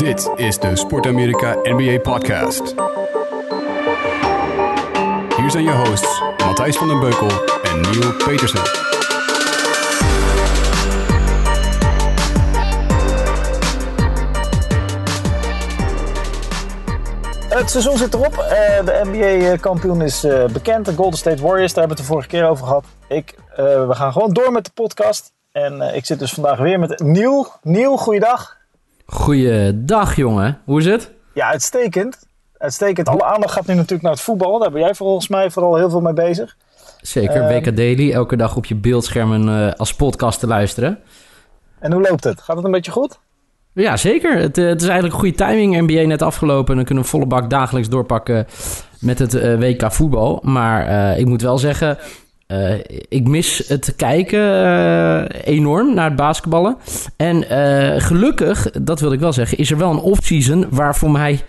[0.00, 2.74] Dit is de Sport Amerika NBA Podcast.
[5.36, 7.28] Hier zijn je hosts Matthijs van den Beukel
[7.62, 8.60] en Neil Petersen.
[17.48, 18.38] Het seizoen zit erop.
[18.38, 20.84] Eh, de NBA-kampioen is eh, bekend.
[20.84, 22.84] De Golden State Warriors, daar hebben we het de vorige keer over gehad.
[23.08, 25.32] Ik, eh, we gaan gewoon door met de podcast.
[25.52, 27.46] En ik zit dus vandaag weer met Niel.
[27.62, 28.59] Niel, goeiedag.
[29.10, 31.10] Goeiedag jongen, hoe is het?
[31.34, 32.18] Ja, uitstekend.
[32.58, 33.08] Uitstekend.
[33.08, 34.58] Alle aandacht gaat nu natuurlijk naar het voetbal.
[34.58, 36.56] Daar ben jij volgens mij vooral heel veel mee bezig.
[37.00, 37.54] Zeker, Ehm.
[37.64, 38.12] WK Daily.
[38.12, 40.98] Elke dag op je beeldschermen eh, als podcast te luisteren.
[41.78, 42.40] En hoe loopt het?
[42.40, 43.18] Gaat het een beetje goed?
[43.72, 44.36] Ja, zeker.
[44.38, 45.80] Het, eh, het is eigenlijk goede timing.
[45.80, 46.70] NBA net afgelopen.
[46.70, 48.46] En dan kunnen we volle bak dagelijks doorpakken
[49.00, 50.40] met het eh, WK voetbal.
[50.42, 51.98] Maar ik moet wel zeggen,
[52.50, 52.78] eh,
[53.08, 56.76] ik mis het kijken eh, enorm naar het basketballen.
[57.16, 61.10] En eh, gelukkig, dat wil ik wel zeggen, is er wel een off-season waar voor
[61.10, 61.40] mij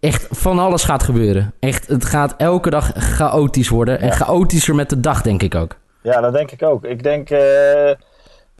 [0.00, 1.52] echt van alles gaat gebeuren.
[1.60, 4.00] Echt, het gaat elke dag chaotisch worden.
[4.00, 4.12] En Ja.
[4.14, 5.76] chaotischer met de dag, denk ik ook.
[6.02, 6.84] Ja, dat denk ik ook.
[6.84, 7.96] Ik denk, we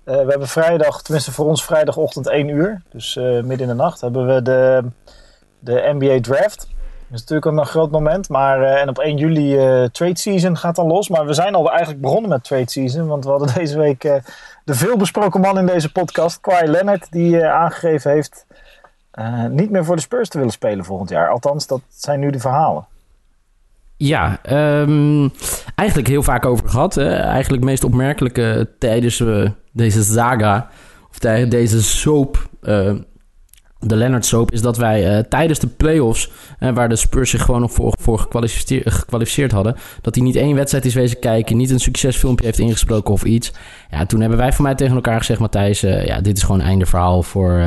[0.05, 4.43] hebben vrijdag, tenminste voor ons vrijdagochtend 1 uur, dus midden in de nacht, hebben we
[4.43, 4.85] de,
[5.59, 6.69] de NBA Draft.
[7.15, 10.77] Is natuurlijk een groot moment, maar eh, en op 1 juli eh trade season gaat
[10.77, 11.09] dan los.
[11.09, 14.15] Maar we zijn al eigenlijk begonnen met trade season, want we hadden deze week eh,
[14.65, 18.47] de veelbesproken man in deze podcast, Kawhi Leonard, die aangegeven heeft
[19.51, 21.29] niet meer voor de Spurs te willen spelen volgend jaar.
[21.29, 22.87] Althans, dat zijn nu de verhalen.
[23.97, 25.29] Ja, ehm,
[25.75, 26.95] eigenlijk heel vaak over gehad.
[26.95, 27.09] Hè?
[27.17, 29.23] Eigenlijk het meest opmerkelijke tijdens
[29.73, 30.69] deze saga,
[31.11, 32.49] of tij- deze soap,
[33.89, 37.43] de Leonard soap, is dat wij eh, tijdens de playoffs, eh, waar de Spurs zich
[37.43, 38.19] gewoon nog voor, voor
[38.85, 43.13] gekwalificeerd, hadden, dat hij niet één wedstrijd is wezen kijken, niet een succesfilmpje heeft ingesproken
[43.15, 43.53] of iets.
[43.91, 46.61] Ja, toen hebben wij van mij tegen elkaar gezegd, Matthijs, eh, ja, dit is gewoon
[46.61, 47.63] einde verhaal voor...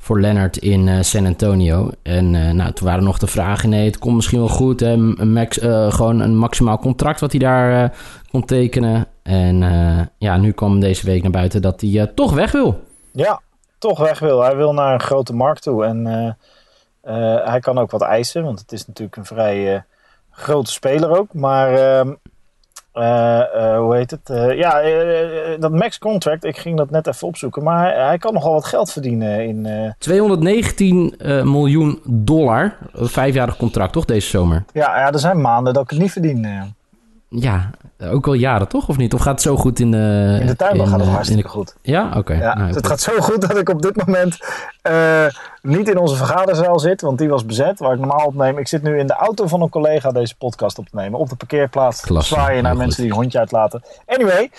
[0.00, 1.90] voor Leonard in San Antonio.
[2.02, 4.80] En nou, toen waren nog de vragen: nee, het komt misschien wel goed.
[4.80, 4.96] Hè?
[4.96, 5.58] Max,
[5.88, 7.92] gewoon een maximaal contract wat hij daar
[8.30, 9.06] kon tekenen.
[9.22, 9.58] En
[10.18, 12.80] ja, nu kwam deze week naar buiten dat hij toch weg wil.
[13.12, 13.40] Ja,
[13.78, 14.42] toch weg wil.
[14.42, 15.84] Hij wil naar een grote markt toe.
[15.84, 16.26] En eh,
[17.36, 19.80] eh, hij kan ook wat eisen, want het is natuurlijk een vrij eh,
[20.30, 21.34] grote speler ook.
[21.34, 22.12] Maar ehm,
[22.92, 23.40] eh,
[23.72, 24.20] eh, hoe heet het?
[24.56, 24.80] Ja,
[25.58, 27.62] dat max contract, ik ging dat net even opzoeken.
[27.62, 29.66] Maar hij, hij kan nogal wat geld verdienen in.
[29.66, 32.76] eh, 219 eh, miljoen dollar.
[32.92, 34.64] Een vijfjarig contract, toch, deze zomer?
[34.72, 36.74] ja, ja, er zijn maanden dat ik het niet verdien.
[37.28, 37.70] Ja,
[38.04, 38.88] ook al jaren, toch?
[38.88, 39.14] Of niet?
[39.14, 40.36] Of gaat het zo goed in de...
[40.40, 41.74] in de tuinbouw gaat het eh, hartstikke de- goed.
[41.82, 42.32] Ja, oké.
[42.34, 44.38] Ja, Nou, het gaat zo goed dat ik op dit moment
[44.82, 45.26] eh,
[45.62, 48.58] niet in onze vergaderzaal zit, want die was bezet, waar ik normaal opneem.
[48.58, 51.28] Ik zit nu in de auto van een collega deze podcast op te nemen, op
[51.28, 52.00] de parkeerplaats.
[52.00, 53.02] Klasse, zwaaien naar mensen goed.
[53.02, 53.82] die een hondje uitlaten.
[54.06, 54.50] Anyway,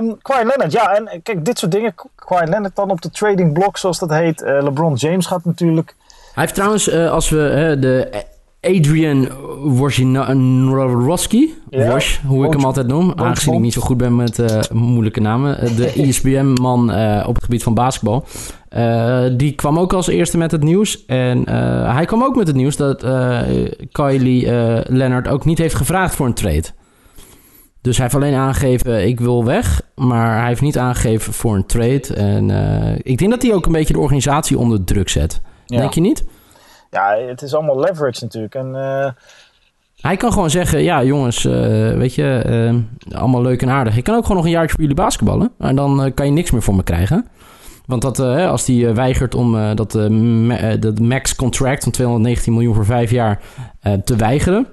[0.00, 1.94] um, Kawhi Leonard, ja, en kijk, dit soort dingen.
[2.14, 4.42] Kawhi Leonard dan op de trading block, zoals dat heet.
[4.42, 5.94] Eh, LeBron James gaat natuurlijk.
[6.34, 8.24] Hij heeft trouwens, eh, als we eh, de
[8.62, 9.28] Adrian
[9.62, 11.98] Wojnarowski, Ja.
[12.26, 15.58] Hoe ik hem altijd noem, aangezien ik niet zo goed ben met eh, moeilijke namen,
[15.58, 18.24] eh, de ISBN-man eh, op het gebied van basketbal,
[19.36, 21.04] die kwam ook als eerste met het nieuws.
[21.06, 21.48] En
[21.88, 23.06] hij kwam ook met het nieuws dat
[23.92, 24.46] Kylie
[24.86, 26.64] Leonard ook niet heeft gevraagd voor een trade.
[27.80, 29.82] Dus hij heeft alleen aangegeven, ik wil weg.
[29.94, 32.14] Maar hij heeft niet aangegeven voor een trade.
[32.14, 32.50] En
[33.02, 35.40] ik denk dat hij ook een beetje de organisatie onder druk zet.
[35.66, 35.78] Ja.
[35.78, 36.24] Denk je niet?
[36.92, 38.54] Ja, het is allemaal leverage natuurlijk.
[38.54, 39.10] En eh,
[40.00, 41.52] Hij kan gewoon zeggen, ja jongens, eh,
[41.96, 42.42] weet je,
[43.08, 43.96] eh, allemaal leuk en aardig.
[43.96, 45.52] Ik kan ook gewoon nog een jaartje voor jullie basketballen.
[45.58, 47.26] En dan kan je niks meer voor me krijgen.
[47.86, 49.92] Want dat, als eh, weigert om dat,
[50.80, 53.40] dat max contract van 219 miljoen voor vijf jaar
[54.04, 54.66] te weigeren...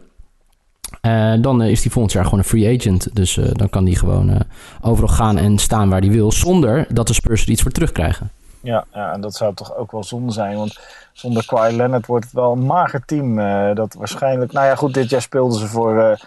[1.41, 3.15] dan is hij volgend jaar gewoon een free agent.
[3.15, 4.39] Dus dan kan hij gewoon eh,
[4.81, 6.31] overal gaan en staan waar hij wil...
[6.31, 8.31] zonder dat de Spurs er iets voor terugkrijgen.
[8.61, 10.57] Ja, ja, en dat zou toch ook wel zonde zijn.
[10.57, 10.79] Want
[11.13, 13.39] zonder Kawhi Leonard wordt het wel een mager team.
[13.39, 14.51] eh, dat waarschijnlijk...
[14.51, 16.19] Nou ja, goed, dit jaar speelden ze voor, eh,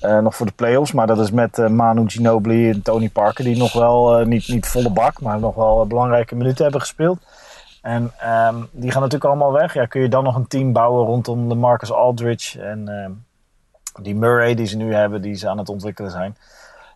[0.00, 0.92] eh, nog voor de playoffs.
[0.92, 3.44] Maar dat is met Manu Ginobili en Tony Parker...
[3.44, 5.20] die nog wel, niet, niet volle bak...
[5.20, 7.18] maar nog wel belangrijke minuten hebben gespeeld.
[7.82, 9.74] En ehm, die gaan natuurlijk allemaal weg.
[9.74, 12.62] Ja, kun je dan nog een team bouwen rondom de Marcus Aldridge...
[12.62, 13.10] en ehm,
[14.02, 15.22] die Murray die ze nu hebben...
[15.22, 16.36] die ze aan het ontwikkelen zijn...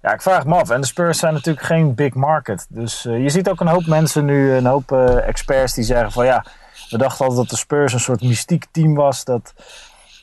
[0.03, 0.71] Ja, ik vraag me af.
[0.71, 2.67] En de Spurs zijn natuurlijk geen big market.
[2.69, 6.13] Dus eh, je ziet ook een hoop mensen nu, een hoop eh, experts die zeggen
[6.13, 6.45] van ja,
[6.91, 9.55] we dachten altijd dat de Spurs een soort mystiek team was dat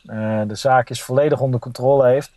[0.05, 2.31] eh, de zaakjes volledig onder controle heeft.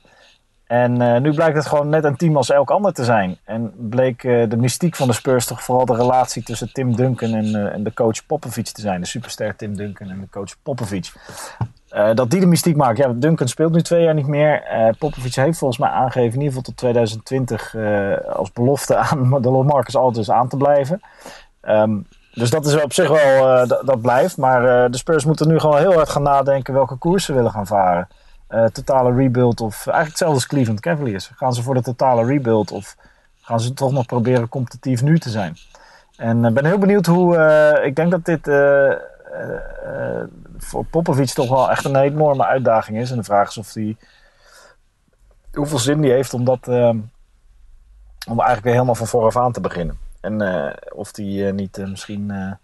[0.66, 3.38] En nu blijkt het gewoon net een team als elk ander te zijn.
[3.44, 7.72] En bleek de mystiek van de Spurs toch vooral de relatie tussen Tim Duncan en,
[7.72, 9.00] en de coach Popovic te zijn.
[9.00, 11.12] De superster Tim Duncan en de coach Popovic.
[11.90, 12.98] Eh, dat die de mystiek maakt.
[12.98, 14.62] Ja, Duncan speelt nu twee jaar niet meer.
[14.62, 19.42] Eh Popovic heeft volgens mij aangegeven in ieder geval tot 2020 eh, als belofte aan
[19.42, 21.00] de Marcus Aldridge aan te blijven.
[21.60, 21.98] Ehm,
[22.32, 24.36] dus dat is op zich wel, uh, dat blijft.
[24.36, 27.50] Maar uh, de Spurs moeten nu gewoon heel hard gaan nadenken welke koers ze willen
[27.50, 28.08] gaan varen.
[28.50, 31.30] Uh, totale rebuild of eigenlijk hetzelfde als Cleveland Cavaliers.
[31.34, 32.96] Gaan ze voor de totale rebuild of
[33.40, 35.56] gaan ze toch nog proberen competitief nu te zijn?
[36.16, 37.36] En ik ben heel benieuwd hoe.
[37.84, 38.46] ik denk dat dit
[40.58, 43.10] voor Popovic toch wel echt een enorme uitdaging is.
[43.10, 43.96] En de vraag is of hij.
[45.52, 46.68] hoeveel zin die heeft om dat.
[46.68, 49.98] om eigenlijk weer helemaal van vooraf aan te beginnen.
[50.20, 52.56] En uh, of die niet misschien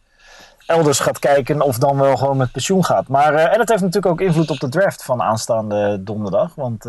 [0.67, 3.09] elders gaat kijken of dan wel gewoon met pensioen gaat.
[3.09, 6.55] Maar, en het heeft natuurlijk ook invloed op de draft van aanstaande donderdag.
[6.55, 6.85] Want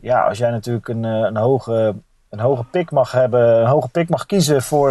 [0.00, 1.94] ja, als jij natuurlijk een, een hoge
[2.30, 4.90] een hoge pick mag hebben, een hoge pick mag kiezen voor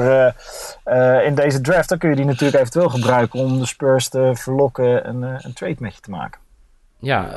[1.25, 5.05] in deze draft, dan kun je die natuurlijk eventueel gebruiken om de Spurs te verlokken
[5.05, 6.39] en een trade met je te maken.
[7.01, 7.29] Ja,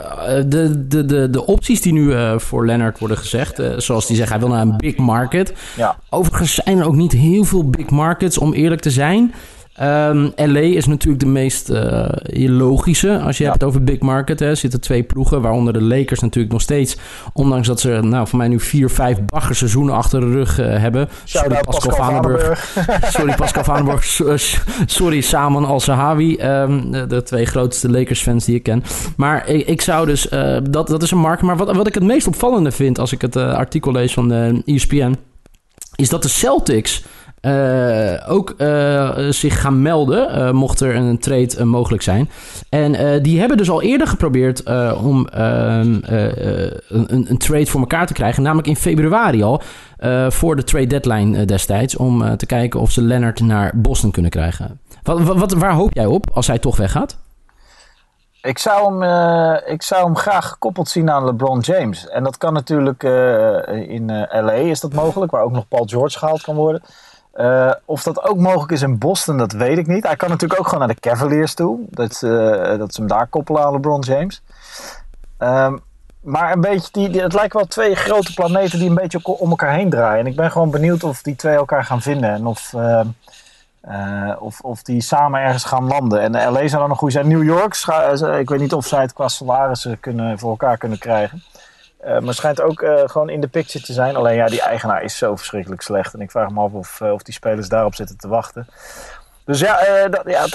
[0.43, 4.16] de, de, de, de opties die nu uh, voor Leonard worden gezegd, uh, zoals die
[4.16, 5.54] zegt, hij wil naar een big market.
[5.76, 5.96] Ja.
[6.10, 9.34] Overigens zijn er ook niet heel veel big markets, om eerlijk te zijn.
[9.81, 12.09] Um, LA is natuurlijk de meest uh,
[12.49, 13.19] logische.
[13.19, 13.51] Als je ja.
[13.51, 16.97] hebt over big market, hè, zitten twee ploegen, waaronder de Lakers natuurlijk nog steeds.
[17.33, 21.09] Ondanks dat ze, nou, voor mij nu vier, vijf baggerseizoenen achter de rug uh, hebben.
[21.25, 22.57] Sorry, Pascal, Pascal
[23.11, 24.05] sorry, Pascal Vandenburg.
[24.87, 26.39] sorry, Saman Al-Sahawi.
[26.41, 28.85] Um, de, twee grootste Lakers-fans die ik ken.
[29.17, 31.43] Maar ik, ik zou dus, uh, dat, dat is een markt.
[31.43, 34.63] Maar wat, wat ik het meest opvallende vind als ik het artikel lees van de
[34.65, 35.17] ESPN,
[35.97, 37.05] is dat de Celtics
[38.29, 42.31] ook uh, zich gaan melden, uh, mocht er een trade mogelijk zijn.
[42.69, 44.62] En die hebben dus al eerder geprobeerd
[45.03, 45.99] om ehm,
[46.89, 49.62] een, een, trade voor elkaar te krijgen, namelijk in februari al,
[50.29, 54.81] voor de trade deadline destijds, om te kijken of ze Leonard naar Boston kunnen krijgen.
[55.03, 57.19] Wat, wat, waar hoop jij op als hij toch weggaat?
[58.43, 62.09] Ik zou, hem, ik zou hem graag gekoppeld zien aan LeBron James.
[62.09, 63.03] En dat kan natuurlijk
[63.88, 66.83] in LA is dat mogelijk, waar ook nog Paul George gehaald kan worden.
[67.34, 70.06] Uh, of dat ook mogelijk is in Boston, dat weet ik niet.
[70.06, 71.79] Hij kan natuurlijk ook gewoon naar de Cavaliers toe.
[71.90, 74.43] Dat, uh, dat ze hem daar koppelen aan LeBron James.
[75.38, 75.81] Um,
[76.23, 79.75] maar een beetje die, het lijken wel twee grote planeten die een beetje om elkaar
[79.75, 80.20] heen draaien.
[80.20, 82.31] En ik ben gewoon benieuwd of die twee elkaar gaan vinden.
[82.31, 83.00] En of, uh,
[84.38, 86.20] of, of die samen ergens gaan landen.
[86.20, 87.28] En LA zou dan nog goed zijn.
[87.28, 87.75] New York,
[88.38, 91.43] ik weet niet of zij het qua salarissen kunnen, voor elkaar kunnen krijgen.
[92.06, 94.16] Uh, maar schijnt ook uh, gewoon in de picture te zijn.
[94.16, 96.14] Alleen ja, die eigenaar is zo verschrikkelijk slecht.
[96.14, 98.66] En ik vraag me af of, uh, of die spelers daarop zitten te wachten.
[99.44, 100.46] Dus ja, dat, ja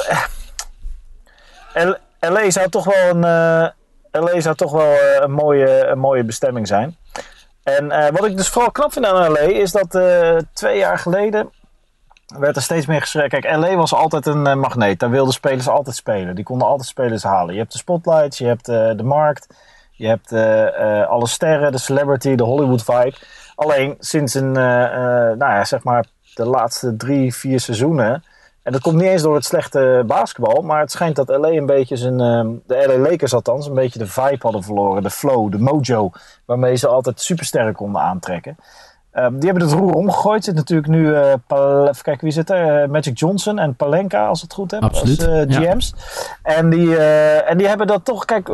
[2.20, 3.74] LA zou toch wel een,
[4.12, 6.98] LA zou toch wel een, mooie, een mooie bestemming zijn.
[7.64, 10.00] En wat ik dus vooral knap vind aan LA is dat
[10.54, 11.52] twee jaar geleden
[12.38, 13.30] werd er steeds meer geschreven.
[13.30, 15.00] Kijk, LA was altijd een magneet.
[15.00, 16.36] Daar wilden spelers altijd spelen.
[16.36, 17.54] Die konden altijd spelers halen.
[17.54, 19.48] Je hebt de spotlights, je hebt de markt.
[19.98, 23.16] Je hebt uh, alle sterren, de celebrity, de Hollywood vibe.
[23.56, 28.24] Alleen sinds een, uh, nou ja, zeg maar de laatste drie, vier seizoenen.
[28.64, 30.62] En dat komt niet eens door het slechte basketbal.
[30.62, 32.18] Maar het schijnt dat LA een beetje zijn.
[32.18, 33.68] de LA Lakers althans.
[33.68, 35.04] een beetje de vibe hadden verloren.
[35.04, 36.10] De flow, de mojo.
[36.46, 38.58] Waarmee ze altijd supersterren konden aantrekken.
[39.14, 40.44] Um, die hebben het roer omgegooid.
[40.44, 41.08] Zit natuurlijk nu.
[41.08, 41.32] Uh,
[41.82, 42.84] even kijken wie zit er.
[42.84, 44.84] Uh, Magic Johnson en Palenka, als het goed heb.
[44.84, 45.28] Absoluut.
[45.28, 45.94] Als uh, GM's.
[46.44, 46.56] Ja.
[46.56, 46.98] En, die,
[47.42, 48.26] en die hebben dat toch.
[48.26, 48.50] Kijk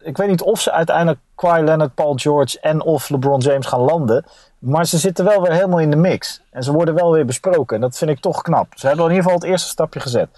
[0.00, 3.80] ik weet niet of ze uiteindelijk Kawhi Leonard, Paul George en of LeBron James gaan
[3.80, 4.24] landen.
[4.58, 6.42] Maar ze zitten wel weer helemaal in de mix.
[6.50, 7.76] En ze worden wel weer besproken.
[7.76, 8.66] En dat vind ik toch knap.
[8.74, 10.28] Ze hebben in ieder geval het eerste stapje gezet.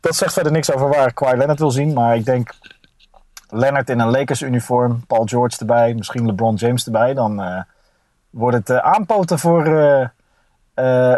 [0.00, 1.92] Dat zegt verder niks over waar Kawhi Leonard wil zien.
[1.92, 2.50] Maar ik denk
[3.48, 5.06] Leonard in een Lakers uniform.
[5.06, 5.94] Paul George erbij.
[5.94, 7.14] Misschien LeBron James erbij.
[7.14, 7.60] Dan uh,
[8.30, 10.06] wordt het uh, aanpoten voor, uh,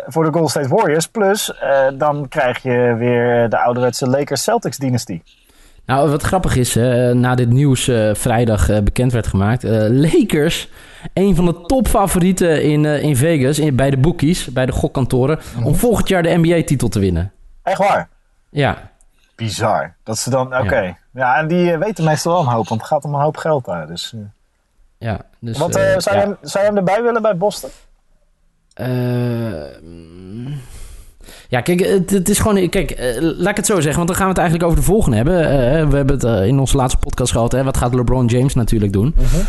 [0.07, 1.09] voor de Golden State Warriors.
[1.09, 1.55] Plus
[1.95, 5.23] dan krijg je weer de ouderwetse Lakers Celtics dynastie.
[5.87, 9.63] Nou, wat grappig is, uh, na dit nieuws uh, vrijdag uh, bekend werd gemaakt.
[9.89, 10.69] Lakers,
[11.13, 15.67] een van de topfavorieten in, in Vegas, in, bij de bookies, bij de gokkantoren, mm.
[15.67, 17.33] om volgend jaar de NBA-titel te winnen.
[17.63, 18.09] Echt waar?
[18.51, 18.91] Ja.
[19.35, 19.95] Bizar.
[20.03, 20.63] Dat ze dan, oké.
[20.63, 20.85] Okay.
[20.87, 20.97] Ja.
[21.13, 21.37] ja.
[21.37, 23.87] en die weten meestal wel een hoop, want het gaat om een hoop geld daar.
[23.87, 24.15] Dus,
[24.99, 25.59] ja, dus...
[25.59, 26.13] Wat, zou, ja.
[26.13, 27.71] je hem, zou je hem erbij willen bij Boston?
[31.33, 31.47] Eh...
[31.49, 32.69] Ja, kijk, het, het, is gewoon...
[32.69, 34.87] Kijk, uh, laat ik het zo zeggen, want dan gaan we het eigenlijk over de
[34.87, 35.43] volgende hebben.
[35.43, 38.55] Uh, we hebben het uh, in onze laatste podcast gehad, hè, wat gaat LeBron James
[38.55, 39.15] natuurlijk doen.
[39.17, 39.41] -huh.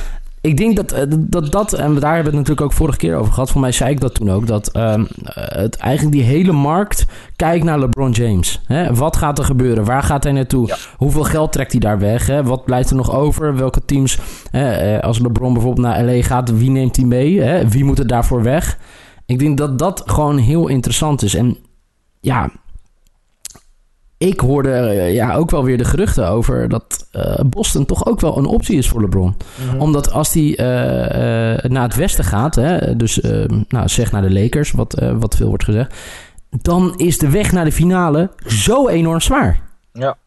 [0.44, 3.34] Ik denk dat, dat dat, en daar hebben we het natuurlijk ook vorige keer over
[3.34, 3.52] gehad.
[3.52, 7.64] Voor mij zei ik dat toen ook, dat um, het eigenlijk die hele markt kijkt
[7.64, 8.62] naar LeBron James.
[8.66, 8.94] Hè?
[8.94, 9.86] Wat gaat er gebeuren?
[9.86, 10.68] Waar gaat hij naartoe?
[10.68, 10.76] Ja.
[10.98, 12.28] Hoeveel geld trekt hij daar weg?
[12.28, 12.44] Hè?
[12.44, 13.56] Wat blijft er nog over?
[13.56, 14.20] Welke teams,
[14.52, 15.02] hè?
[15.02, 17.42] als LeBron bijvoorbeeld naar LA gaat, wie neemt hij mee?
[17.42, 17.68] Hè?
[17.68, 18.78] Wie moet er daarvoor weg?
[19.26, 21.36] Ik denk dat dat gewoon heel interessant is.
[21.36, 21.58] En
[22.24, 22.50] ja,
[24.18, 28.20] ik hoorde uh, ja, ook wel weer de geruchten over dat uh, Boston toch ook
[28.20, 29.36] wel een optie is voor LeBron.
[29.62, 29.82] Mm -hmm.
[29.82, 33.22] Omdat als hij uh, naar het westen gaat, hè, dus
[33.68, 35.96] nou, zeg naar de Lakers, wat, wat veel wordt gezegd.
[36.50, 39.60] dan is de weg naar de finale zo enorm zwaar.
[39.94, 40.18] Ja.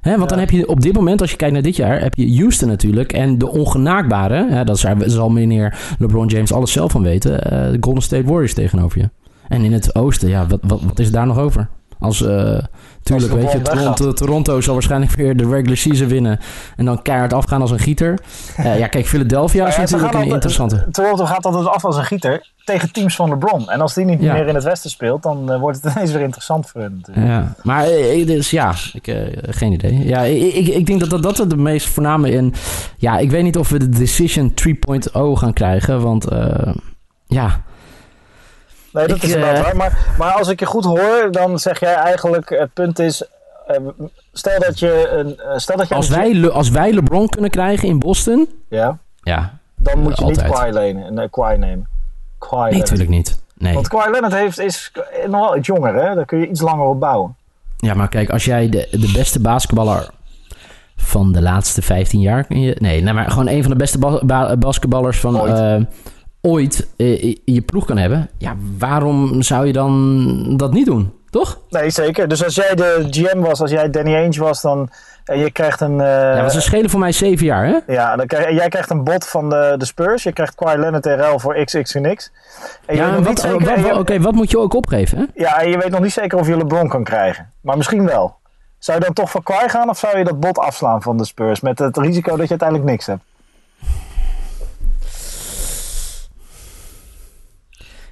[0.00, 2.14] Hè, want dan heb je op dit moment, als je kijkt naar dit jaar, heb
[2.14, 3.12] je Houston natuurlijk.
[3.12, 7.76] En de ongenaakbare, hè, dat zal- meneer LeBron James alles zelf van weten, eh, de
[7.80, 9.10] Golden State Warriors tegenover je.
[9.48, 11.68] En in het oosten, ja, wat, wat, wat is daar nog over?
[11.98, 12.58] Als, eh
[13.02, 13.62] tuurlijk, weet je.
[13.62, 16.38] Toronto, Toronto zal waarschijnlijk weer de regular season winnen.
[16.76, 18.18] En dan keihard afgaan als een gieter.
[18.56, 20.86] Eh, ja, kijk, Philadelphia is ja, ze natuurlijk een interessante.
[20.90, 23.70] Toronto gaat altijd af als een gieter tegen teams van LeBron.
[23.70, 24.32] En als die niet Ja.
[24.32, 27.26] meer in het westen speelt, dan eh, wordt het ineens weer interessant voor hen natuurlijk.
[27.26, 30.06] Ja, maar eh, eh, dus ja, ik, eh, geen idee.
[30.06, 32.54] Ja, ik, ik, ik denk dat, dat dat de meest voorname in...
[32.96, 36.74] Ja, ik weet niet of we de Decision 3.0 gaan krijgen, want eh,
[37.26, 37.64] ja...
[38.96, 39.76] Nee, dat Ik, is inderdaad eh, waar.
[39.76, 42.48] Maar, maar als ik je goed hoor, dan zeg jij eigenlijk...
[42.48, 43.22] Het punt is,
[43.66, 43.76] eh,
[44.32, 45.08] stel dat je...
[45.08, 47.98] Een, eh, stel dat je Als een- wij, Le- als wij LeBron kunnen krijgen in
[47.98, 48.48] Boston...
[48.68, 50.42] Ja, Ja, dan moet je niet.
[50.42, 51.14] Kawhi lenen.
[51.14, 51.88] Nee, Kawhi nemen.
[52.38, 53.38] Kawhi nee, natuurlijk niet.
[53.54, 53.74] Nee.
[53.74, 54.92] Want Kawhi Leonard heeft, is
[55.26, 56.14] nog wel iets jonger, hè?
[56.14, 57.36] Daar kun je iets langer op bouwen.
[57.76, 60.08] Ja, maar kijk, als jij de, de beste basketballer
[60.96, 62.44] van de laatste 15 jaar...
[62.44, 65.86] kun je- Nee, nee, maar gewoon een van de beste ba- ba- basketballers van Ooit.
[66.46, 68.30] Ooit, eh, in je ploeg kan hebben...
[68.38, 71.12] Ja, waarom zou je dan dat niet doen?
[71.30, 71.58] Toch?
[71.70, 72.28] Nee, zeker.
[72.28, 74.88] Dus als jij de GM was, als jij Danny Ainge was, dan...
[75.24, 76.00] En je krijgt een...
[76.00, 77.92] eh, Ja, ze schelen voor mij 7 jaar, hè?
[77.92, 80.22] Ja, dan krijg, jij krijgt een bot van de, de Spurs.
[80.22, 82.28] Je krijgt Kawhi Leonard ruil voor XX en je
[82.96, 83.46] Ja, wat,
[83.98, 85.24] oké, wat moet je ook opgeven, hè?
[85.34, 87.52] Ja, en je weet nog niet zeker of je LeBron kan krijgen.
[87.60, 88.36] Maar misschien wel.
[88.78, 91.24] Zou je dan toch voor Kawhi gaan of zou je dat bot afslaan van de
[91.24, 91.60] Spurs?
[91.60, 93.22] Met het risico dat je uiteindelijk niks hebt.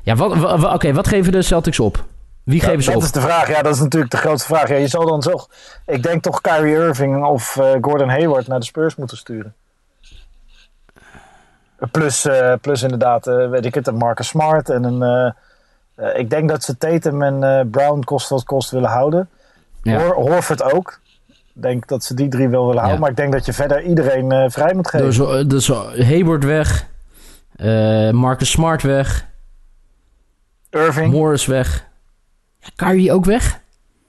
[0.04, 2.04] Ja, wat, wa- wa- oké, wat geven de Celtics op?
[2.44, 3.02] Wie Ja, geven ze dat op?
[3.04, 3.48] is de vraag.
[3.48, 4.68] Ja, dat is natuurlijk de grootste vraag.
[4.68, 5.48] Ja, je zal dan toch...
[5.86, 9.54] Ik denk toch Kyrie Irving of eh, Gordon Hayward naar de Spurs moeten sturen.
[11.90, 15.34] Plus, eh, plus inderdaad, eh, weet ik het, een Marcus Smart en een...
[16.14, 19.28] ik denk dat ze Tatum en Brown kost wat kost willen houden.
[19.82, 19.98] Ja.
[20.00, 21.00] Hor- Horford ook.
[21.28, 22.94] Ik denk dat ze die drie wel willen houden.
[22.94, 23.00] Ja.
[23.00, 25.06] Maar ik denk dat je verder iedereen vrij moet geven.
[25.06, 25.68] Dus, eh, dus
[26.08, 26.86] Hayward weg.
[28.12, 29.26] Marcus Smart weg.
[30.74, 31.12] Irving.
[31.12, 31.84] Morris weg.
[32.58, 33.62] Ja, Kyrie ook weg?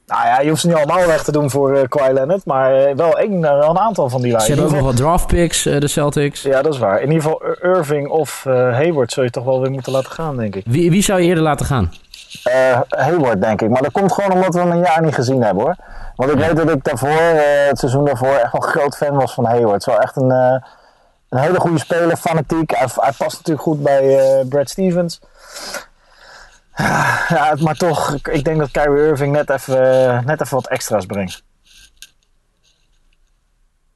[0.08, 2.46] Nou ja, je hoeft ze niet allemaal weg te doen voor eh Kawhi Leonard.
[2.46, 4.58] Maar eh, wel, één, eh, wel een aantal van die Ze lijnen.
[4.58, 6.42] hebben ook nog wat draft picks, eh, de Celtics.
[6.42, 7.02] Ja, dat is waar.
[7.02, 10.12] In ieder geval Ir- Irving of eh, Hayward zul je toch wel weer moeten laten
[10.12, 10.64] gaan, denk ik.
[10.68, 11.94] Wie, wie zou je eerder laten gaan?
[12.44, 13.70] Eh, Hayward, denk ik.
[13.70, 15.76] Maar dat komt gewoon omdat we hem een jaar niet gezien hebben, hoor.
[16.16, 19.16] Want ik weet dat ik daarvoor, eh, het seizoen daarvoor, echt wel een groot fan
[19.16, 19.86] was van Hayward.
[19.86, 20.56] Wel echt een, eh,
[21.30, 22.72] een hele goede speler, fanatiek.
[22.76, 25.20] Hij, hij past natuurlijk goed bij eh, Brad Stevens.
[26.78, 31.44] Ja, maar toch, ik- denk dat Kyrie Irving net even, net even wat extra's brengt.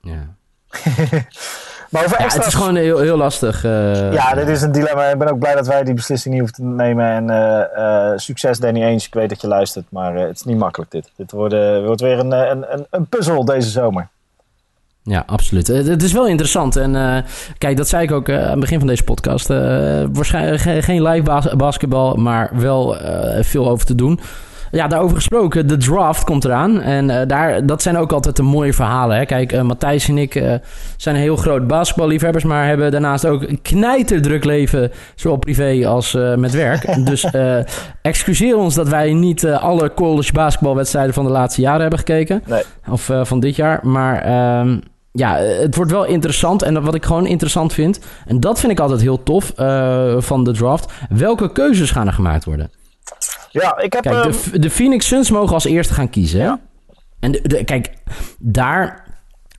[0.02, 0.28] Ja.
[1.90, 2.46] Maar over Ja, extra's...
[2.46, 3.64] het is gewoon heel, heel lastig.
[3.64, 5.04] eh, Ja, dit is een dilemma.
[5.06, 7.06] Ik ben ook blij dat wij die beslissing niet hoeven te nemen.
[7.06, 9.06] En eh, eh, succes Danny Eens.
[9.06, 11.12] Ik weet dat je luistert, maar het is niet makkelijk dit.
[11.16, 11.54] Dit wordt,
[11.86, 14.08] wordt weer een, een, een, een puzzel deze zomer.
[15.04, 15.68] Ja, absoluut.
[15.68, 16.76] Het, het is wel interessant.
[16.76, 17.24] En eh,
[17.58, 19.50] kijk, dat zei ik ook eh, aan het begin van deze podcast.
[19.50, 19.58] Eh,
[20.14, 24.20] waarschijnlijk ge- geen live bas- basketbal, maar wel eh, veel over te doen.
[24.72, 26.82] Ja, daarover gesproken, de draft komt eraan.
[26.82, 29.18] En eh, daar, dat zijn ook altijd de mooie verhalen.
[29.18, 29.26] Hè?
[29.26, 30.54] Kijk, eh, Matthijs en ik eh,
[30.98, 32.44] zijn heel groot basketballiefhebbers...
[32.44, 34.92] maar hebben daarnaast ook een knijterdruk leven...
[35.16, 36.96] zowel privé als met werk.
[37.06, 37.26] dus
[38.02, 41.14] excuseer ons dat wij niet alle college basketbalwedstrijden...
[41.14, 42.44] van de laatste jaren hebben gekeken.
[42.46, 42.64] Nee.
[42.90, 43.80] Of van dit jaar.
[43.84, 44.78] Maar ehm,
[45.12, 46.62] ja, het wordt wel interessant.
[46.62, 48.00] En wat ik gewoon interessant vind...
[48.26, 49.52] en dat vind ik altijd heel tof
[50.18, 50.92] van de draft...
[51.10, 52.70] welke keuzes gaan er gemaakt worden?
[53.52, 54.02] Ja, ik heb...
[54.04, 56.40] Kijk, ehm, de, de Phoenix Suns mogen als eerste gaan kiezen.
[56.40, 56.60] Ja.
[57.20, 57.94] En de, de- kijk,
[58.40, 59.04] daar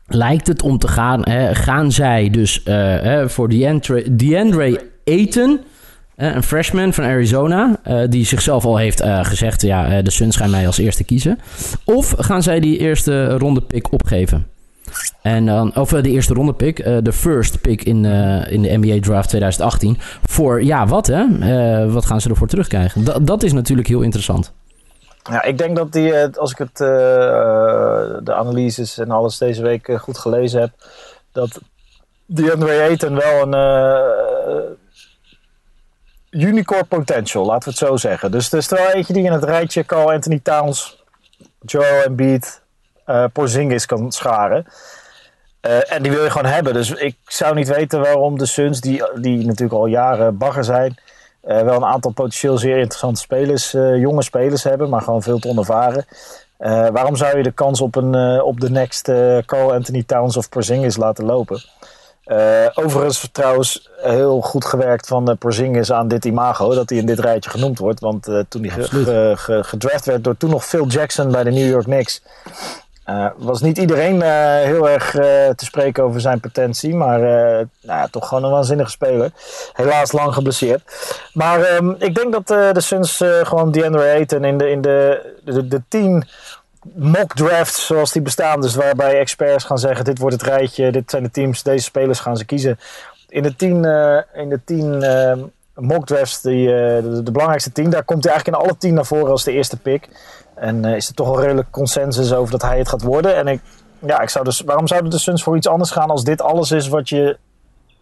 [0.06, 1.22] lijkt het om te gaan.
[1.22, 5.60] Hè, gaan zij dus eh, hè, voor DeAndre, DeAndre Ayton,
[6.16, 10.50] een freshman van Arizona, eh, die zichzelf al heeft eh, gezegd: ja, de Suns gaan
[10.50, 11.38] mij als eerste kiezen.
[11.84, 14.46] Of gaan zij die eerste ronde pick opgeven?
[15.22, 18.62] En dan, of eh, de eerste ronde pick, eh, de first pick in, eh, in
[18.62, 19.96] de NBA draft 2018.
[20.24, 21.90] Voor, ja, wat hè?
[21.92, 23.04] Wat gaan ze ervoor terugkrijgen?
[23.04, 24.52] Dat, dat is natuurlijk heel interessant.
[25.30, 30.18] ja, ik denk dat die, als ik het, de analyses en alles deze week goed
[30.18, 30.70] gelezen heb...
[31.32, 31.60] dat
[32.26, 34.76] DeAndre Ayton wel een...
[36.30, 38.30] unicorn potential, laten we het zo zeggen.
[38.30, 41.04] Dus er is er wel eentje die in het rijtje Carl Anthony Towns,
[41.60, 42.59] Joel Embiid,
[43.10, 44.66] eh Porzingis kan scharen.
[45.60, 46.72] Eh, en die wil je gewoon hebben.
[46.72, 50.98] Dus ik zou niet weten waarom de Suns, die, die natuurlijk al jaren bagger zijn,
[51.40, 55.48] eh, wel een aantal potentieel zeer interessante spelers, jonge spelers hebben, maar gewoon veel te
[55.48, 56.04] onervaren.
[56.92, 59.02] Waarom zou je de kans op, een, op de next
[59.46, 61.62] Carl Anthony Towns of Porzingis laten lopen?
[62.74, 66.74] Overigens trouwens heel goed gewerkt van Porzingis aan dit imago.
[66.74, 68.00] Dat hij in dit rijtje genoemd wordt.
[68.00, 71.68] Want toen hij ge ge gedraft werd door toen nog Phil Jackson bij de New
[71.68, 72.22] York Knicks...
[73.36, 74.22] was niet iedereen
[74.62, 76.94] heel erg te spreken over zijn potentie.
[76.94, 79.30] Maar nou ja, toch gewoon een waanzinnige speler.
[79.72, 80.82] Helaas lang geblesseerd.
[81.32, 85.68] Maar um, ik denk dat de Suns gewoon DeAndre Ayton in de, in de, de,
[85.68, 86.24] de tien
[86.94, 88.60] mock drafts zoals die bestaan.
[88.60, 92.20] Dus waarbij experts gaan zeggen: dit wordt het rijtje, dit zijn de teams, deze spelers
[92.20, 92.78] gaan ze kiezen.
[93.28, 95.32] In de tien, uh, in de tien uh,
[95.74, 98.94] mock drafts, die, uh, de, de, belangrijkste tien, daar komt hij eigenlijk in alle tien
[98.94, 100.08] naar voren als de eerste pick.
[100.60, 103.36] En is er toch wel redelijk consensus over dat hij het gaat worden.
[103.36, 103.60] En ik,
[103.98, 106.70] ja, ik zou dus, waarom zouden de Suns voor iets anders gaan als dit alles
[106.70, 107.36] is wat je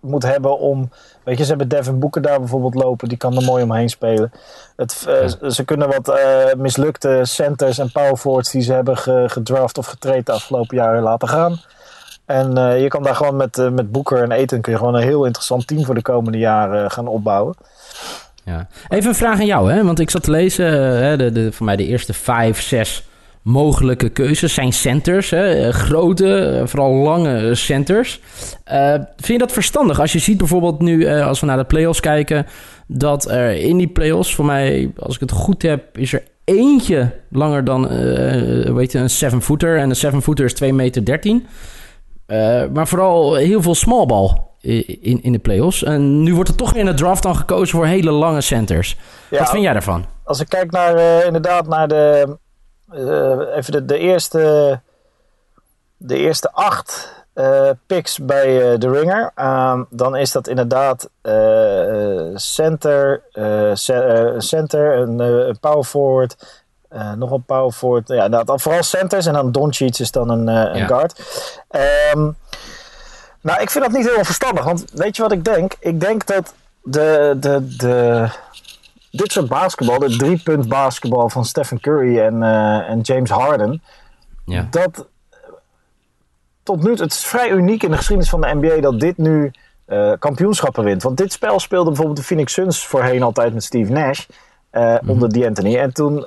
[0.00, 0.90] moet hebben om.
[1.24, 4.32] Weet je, ze hebben Devin Boeken daar bijvoorbeeld lopen, die kan er mooi omheen spelen.
[4.76, 8.96] Het, uh, Ze kunnen wat uh, mislukte centers en power forwards die ze hebben
[9.30, 11.60] gedraft of getraind de afgelopen jaren laten gaan.
[12.24, 15.02] En uh, je kan daar gewoon met, met Boeker en Eten kun je gewoon een
[15.02, 17.54] heel interessant team voor de komende jaren gaan opbouwen.
[18.48, 18.68] Ja.
[18.88, 19.84] Even een vraag aan jou, hè?
[19.84, 20.66] want ik zat te lezen,
[21.02, 23.08] hè, de, de, voor mij de eerste vijf, zes
[23.42, 25.30] mogelijke keuzes zijn centers.
[25.30, 25.66] Hè?
[25.66, 28.20] Eh, grote, eh, vooral lange centers.
[29.16, 30.00] Vind je dat verstandig?
[30.00, 32.46] Als je ziet bijvoorbeeld nu, als we naar de playoffs kijken...
[32.86, 35.98] dat er in die playoffs, voor mij, als ik het goed heb...
[35.98, 37.88] is er eentje langer dan
[38.74, 39.78] weet je, een 7-footer.
[39.78, 41.46] En een 7-footer is 2 meter 13.
[42.72, 45.82] maar vooral heel veel smallbal in, in de playoffs.
[45.82, 48.96] En nu wordt er toch in de draft dan gekozen voor hele lange centers.
[49.30, 50.04] Ja, Wat vind jij daarvan?
[50.24, 52.36] Als ik kijk naar, inderdaad naar de
[52.92, 54.80] uh, even de, de, eerste,
[55.96, 59.32] de eerste acht uh, picks bij uh, de Ringer.
[59.36, 61.08] Um, dan is dat inderdaad
[62.34, 63.22] center,
[64.38, 66.62] center, een, een power forward,
[67.16, 68.08] nog een power forward.
[68.08, 70.86] Ja, nou, dan vooral centers en dan Doncic is dan een, een ja.
[70.86, 71.20] guard.
[72.14, 72.36] Um,
[73.40, 74.64] nou, ik vind dat niet heel verstandig.
[74.64, 75.74] Want weet je wat ik denk?
[75.80, 78.28] Ik denk dat de, de, de,
[79.10, 83.82] dit soort basketbal, de driepunt basketbal van Stephen Curry en, uh, en James Harden,
[84.44, 84.66] ja.
[84.70, 85.06] dat
[86.62, 89.16] tot nu toe, het is vrij uniek in de geschiedenis van de NBA dat dit
[89.16, 89.50] nu
[89.86, 91.02] uh, kampioenschappen wint.
[91.02, 94.26] Want dit spel speelde bijvoorbeeld de Phoenix Suns voorheen altijd met Steve Nash.
[94.72, 95.10] Uh, mm.
[95.10, 95.76] Onder D'Antoni.
[95.76, 96.26] En toen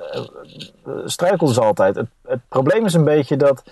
[1.04, 1.96] struikelden ze altijd.
[1.96, 3.62] Het, het probleem is een beetje dat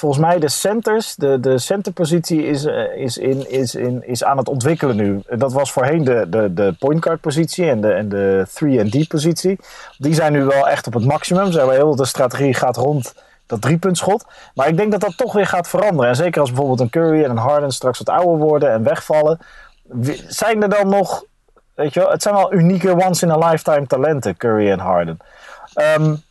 [0.00, 4.36] volgens mij de centers, de, de centerpositie is, uh, is, in, is, in, is aan
[4.36, 5.22] het ontwikkelen nu.
[5.28, 9.58] Dat was voorheen de, de, de point guard positie en de, en de 3D positie.
[9.98, 11.52] Die zijn nu wel echt op het maximum.
[11.52, 13.14] Zijn heel, de strategie gaat rond
[13.46, 14.24] dat driepuntschot.
[14.54, 16.08] Maar ik denk dat dat toch weer gaat veranderen.
[16.08, 19.38] En zeker als bijvoorbeeld een Curry en een Harden straks wat ouder worden en wegvallen.
[20.26, 21.24] Zijn er dan nog,
[21.74, 25.18] weet je wel, het zijn wel unieke once in a lifetime talenten, Curry en Harden.
[25.98, 26.22] Um,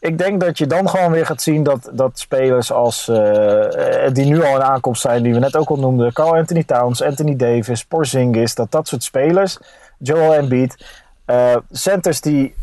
[0.00, 3.16] ik denk dat je dan gewoon weer gaat zien dat, dat spelers als, uh,
[4.12, 7.02] die nu al in aankomst zijn, die we net ook al noemden, Carl Anthony Towns,
[7.02, 9.58] Anthony Davis, Porzingis, dat dat soort spelers,
[9.98, 10.86] Joel Embiid,
[11.26, 12.54] uh, centers die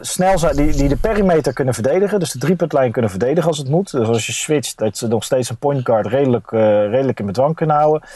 [0.00, 3.68] snel zijn, die, die de perimeter kunnen verdedigen, dus de driepuntlijn kunnen verdedigen als het
[3.68, 3.90] moet.
[3.90, 7.54] Dus als je switcht, dat ze nog steeds een point guard redelijk, redelijk in bedwang
[7.54, 8.08] kunnen houden.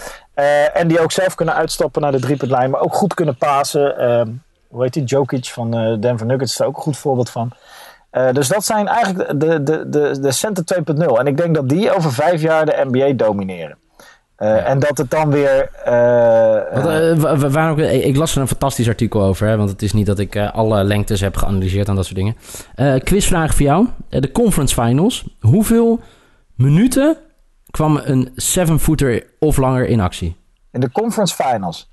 [0.74, 4.40] en die ook zelf kunnen uitstappen naar de driepuntlijn, maar ook goed kunnen pasen.
[4.68, 5.04] hoe heet die?
[5.04, 7.52] Jokic van Denver Nuggets is daar ook een goed voorbeeld van.
[8.12, 10.64] Uh, dus dat zijn eigenlijk de, de, de, de center
[10.96, 11.18] 2.0.
[11.18, 13.78] En ik denk dat die over vijf jaar de NBA domineren.
[14.38, 14.56] Uh, ja.
[14.56, 15.70] En dat het dan weer.
[15.86, 20.18] Uh, Wat, ik las er een fantastisch artikel over, hè, want het is niet dat
[20.18, 22.36] ik alle lengtes heb geanalyseerd en dat soort dingen.
[23.04, 25.24] quizvraag voor jou: de conference finals.
[25.40, 26.00] Hoeveel
[26.54, 27.16] minuten
[27.70, 30.36] kwam een seven-footer of langer in actie?
[30.72, 31.89] In de conference finals.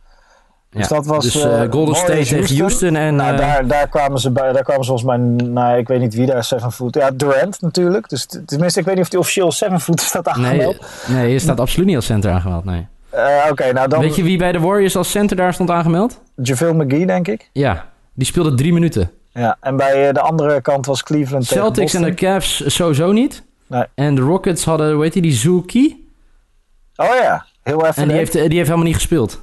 [0.70, 2.96] Dus dat was dus, uh, Golden State tegen Houston.
[2.96, 5.88] en, nou, uh, daar, daar, kwamen ze bij, daar kwamen ze volgens mij, nou, ik
[5.88, 6.96] weet niet wie daar seven foot.
[6.96, 8.10] Ja, Durant natuurlijk.
[8.10, 10.86] Dus tenminste, ik weet niet of die officieel seven foot staat aangemeld.
[11.08, 12.88] Nee, nee, je staat absoluut niet als center aangemeld, nee.
[13.14, 14.00] Uh, okay, nou dan...
[14.00, 16.20] Weet je wie bij de Warriors als center daar stond aangemeld?
[16.36, 17.50] JaVale McGee, denk ik.
[17.54, 19.12] Ja, die speelde drie minuten.
[19.34, 23.44] Ja, en bij de andere kant was Cleveland Celtics en de Cavs sowieso niet.
[23.68, 23.84] Nee.
[23.96, 26.10] En de Rockets hadden, weet je, die Zuki.
[26.96, 28.02] Oh ja, heel even.
[28.02, 29.42] En die heeft, die heeft helemaal niet gespeeld.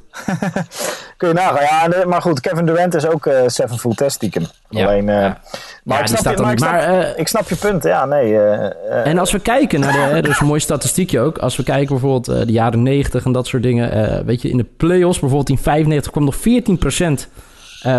[1.17, 1.91] Kun je nagaan.
[1.91, 4.47] Ja, maar goed, Kevin Durant is ook uh, seven foot test stiekem.
[4.69, 5.41] Ja, Alleen, uh, ja.
[5.85, 7.83] Maar, ik snap, je, maar, ik, snap, maar uh, ik snap je punt.
[7.83, 8.39] Ja, nee.
[9.05, 9.99] en als we kijken naar de...
[9.99, 11.39] hè, dat is een mooi statistiekje ook.
[11.39, 14.25] Als we kijken bijvoorbeeld de jaren 90 en dat soort dingen.
[14.27, 16.41] weet je, in de playoffs bijvoorbeeld in 95 kwam nog 14%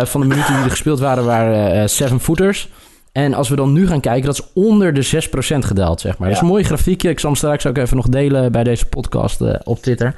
[0.04, 2.68] van de minuten die er gespeeld waren, waren seven footers.
[3.16, 6.28] En als we dan nu gaan kijken, dat is onder de 6% gedaald, zeg maar.
[6.28, 6.34] Ja.
[6.34, 7.08] Dat is een mooi grafiekje.
[7.08, 10.14] Ik zal hem straks ook even nog delen bij deze podcast uh, op Twitter.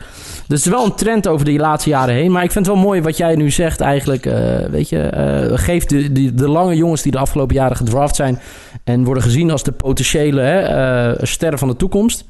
[0.46, 2.32] Dus het is wel een trend over de laatste jaren heen.
[2.32, 4.26] Maar ik vind het wel mooi wat jij nu zegt eigenlijk.
[4.26, 4.34] Uh,
[4.70, 5.10] weet je,
[5.50, 8.38] uh, geef de, de, de, lange jongens die de afgelopen jaren gedraft zijn...
[8.84, 12.24] en worden gezien als de potentiële sterren van de toekomst...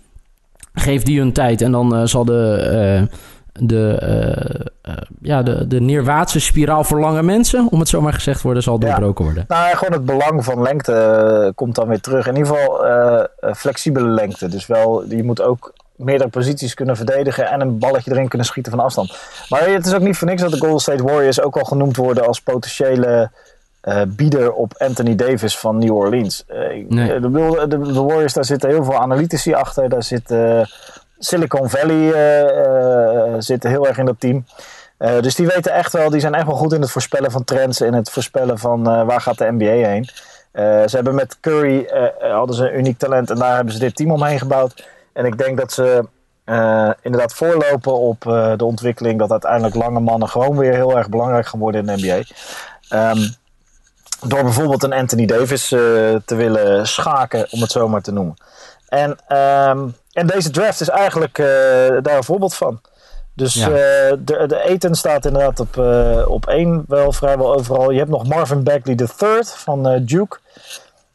[0.72, 3.16] geef die hun tijd en dan eh, zal de, eh,
[3.58, 4.97] de, eh, eh,
[5.28, 8.78] ja, de, de neerwaartse spiraal voor lange mensen, om het zo maar gezegd worden, zal
[8.78, 9.44] doorbroken worden.
[9.48, 12.26] Nou, ja, gewoon het belang van lengte eh, komt dan weer terug.
[12.26, 14.48] In ieder geval eh, flexibele lengte.
[14.48, 18.72] Dus wel, je moet ook meerdere posities kunnen verdedigen en een balletje erin kunnen schieten
[18.72, 19.18] van afstand.
[19.48, 21.96] Maar het is ook niet voor niks dat de Golden State Warriors ook al genoemd
[21.96, 23.30] worden als potentiële
[23.80, 26.44] eh, bieder op Anthony Davis van New Orleans.
[26.88, 27.20] Nee.
[27.20, 27.30] de,
[27.68, 29.88] de, de Warriors, daar zitten heel veel analytici achter.
[29.88, 30.34] Daar zit
[31.18, 32.12] Silicon Valley
[33.38, 34.44] zit heel erg in dat team.
[34.98, 37.44] Eh, dus die weten echt wel, die zijn echt wel goed in het voorspellen van
[37.44, 40.08] trends, in het voorspellen van eh, waar gaat de NBA heen.
[40.52, 41.88] Eh, ze hebben met Curry
[42.20, 44.88] hadden ze een uniek talent en daar hebben ze dit team omheen gebouwd.
[45.12, 46.04] En ik denk dat ze
[47.02, 48.20] inderdaad voorlopen op
[48.56, 52.02] de ontwikkeling dat uiteindelijk lange mannen gewoon weer heel erg belangrijk gaan worden in de
[52.02, 52.22] NBA.
[52.88, 53.28] Ehm,
[54.28, 58.36] door bijvoorbeeld een Anthony Davis te willen schaken, om het zo maar te noemen.
[58.88, 61.36] En, ehm, en deze draft is eigenlijk
[62.02, 62.80] daar een voorbeeld van.
[63.38, 63.66] Dus Ja.
[63.68, 67.90] eh, de, de eten staat inderdaad op, eh, op één wel vrijwel overal.
[67.90, 70.38] Je hebt nog Marvin Bagley III van eh, Duke.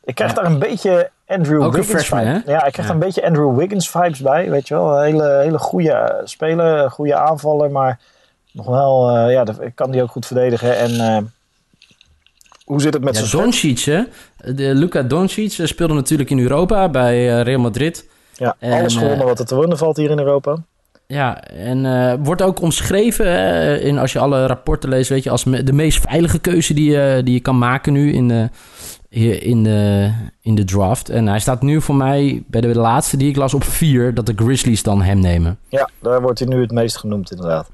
[0.04, 0.42] Ik krijg Ja.
[0.42, 2.42] daar een beetje Andrew Ook Wiggins freshman, vibes.
[2.46, 2.52] hè?
[2.52, 2.94] Ja, ik krijg Ja.
[2.94, 4.50] een beetje Andrew Wiggins vibes bij.
[4.50, 8.00] Weet je wel, een hele, hele goede speler, goede aanvaller, maar
[8.52, 10.78] nog wel, ja, kan die ook goed verdedigen.
[10.78, 11.34] En
[12.66, 14.02] hoe zit het met zijn Doncic, hè?
[14.54, 18.10] De Luka Doncic speelde natuurlijk in Europa bij Real Madrid.
[18.36, 20.58] Ja, En, alles gewonnen wat er te winnen valt hier in Europa.
[21.08, 25.30] Ja, en eh, wordt ook omschreven hè, in, als je alle rapporten leest, weet je,
[25.30, 28.50] als de meest veilige keuze die, je die je kan maken nu in de,
[29.40, 30.12] in, de,
[30.42, 31.10] in de draft.
[31.10, 34.26] En hij staat nu voor mij bij de laatste die ik las op vier, dat
[34.26, 35.58] de Grizzlies dan hem nemen.
[35.70, 37.70] Ja, daar wordt hij nu het meest genoemd inderdaad.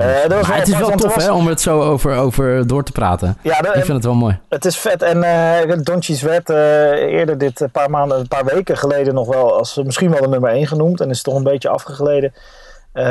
[0.00, 2.66] Eh, dat was Maar het is wel tof was- hè, om het zo over, over
[2.66, 3.36] door te praten.
[3.42, 4.38] Ja, de- Ik vind het wel mooi.
[4.48, 5.02] Het is vet.
[5.02, 9.26] En eh Doncic werd eh, eerder dit een paar maanden, een paar weken geleden nog
[9.28, 11.00] wel als misschien wel de nummer 1 genoemd.
[11.00, 12.34] En is toch een beetje afgegleden.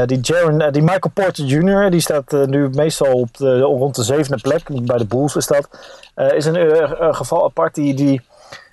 [0.06, 4.38] Die, Jaren, die Michael Porter Jr., die staat nu meestal op de, rond de zevende
[4.42, 4.64] plek.
[4.86, 5.68] Bij de Bulls is dat.
[6.36, 7.76] Is een geval apart.
[7.76, 8.22] Die, die